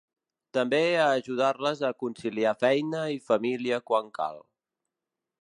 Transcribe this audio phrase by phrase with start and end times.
[0.57, 4.43] També a ajudar-les a conciliar feina i família quan cal.